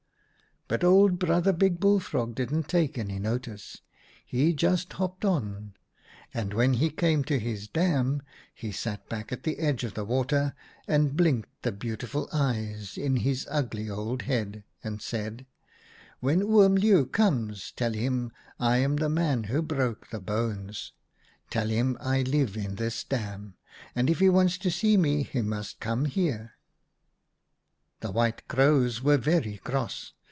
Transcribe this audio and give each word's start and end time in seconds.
"But 0.71 0.85
old 0.85 1.19
Brother 1.19 1.51
Big 1.51 1.81
Bullfrog 1.81 2.33
didn't 2.33 2.69
take 2.69 2.97
any 2.97 3.19
notice. 3.19 3.81
He 4.25 4.53
just 4.53 4.93
hopped 4.93 5.25
on, 5.25 5.73
and 6.33 6.53
when 6.53 6.75
he 6.75 6.89
came 6.89 7.25
to 7.25 7.37
his 7.39 7.67
dam 7.67 8.21
he 8.55 8.71
sat 8.71 9.09
back 9.09 9.33
at 9.33 9.43
the 9.43 9.59
edge 9.59 9.83
of 9.83 9.95
the 9.95 10.05
water 10.05 10.55
and 10.87 11.17
blinked 11.17 11.63
the 11.63 11.73
beautiful 11.73 12.29
eyes 12.31 12.97
in 12.97 13.17
his 13.17 13.45
ugly 13.51 13.89
old 13.89 14.21
head, 14.21 14.63
and 14.81 15.01
said:' 15.01 15.45
When 16.21 16.41
Oom 16.41 16.75
Leeuw 16.77 17.03
comes 17.05 17.73
tell 17.73 17.91
him 17.91 18.31
I 18.57 18.77
am 18.77 18.95
the 18.95 19.09
man 19.09 19.43
who 19.51 19.61
broke 19.61 20.09
the 20.09 20.21
bones. 20.21 20.93
Tell 21.49 21.67
him 21.67 21.97
I 21.99 22.21
live 22.21 22.55
in 22.55 22.75
this 22.75 23.03
dam, 23.03 23.55
and 23.93 24.09
if 24.09 24.19
he 24.19 24.29
wants 24.29 24.57
to 24.59 24.71
see 24.71 24.95
me 24.95 25.23
he 25.23 25.41
must 25.41 25.81
come 25.81 26.05
here.' 26.05 26.53
THE 27.99 28.07
FLYING 28.07 28.15
LION 28.15 28.23
113" 28.47 28.47
The 28.47 28.47
White 28.47 28.47
Crows 28.47 29.03
were 29.03 29.17
very 29.17 29.57
cross. 29.57 30.13